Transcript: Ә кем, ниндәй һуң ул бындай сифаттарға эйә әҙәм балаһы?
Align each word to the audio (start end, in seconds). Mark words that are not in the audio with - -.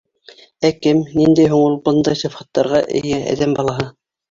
Ә 0.69 0.71
кем, 0.85 1.01
ниндәй 1.19 1.51
һуң 1.51 1.61
ул 1.67 1.77
бындай 1.91 2.19
сифаттарға 2.23 2.83
эйә 3.03 3.23
әҙәм 3.37 3.57
балаһы? 3.63 3.89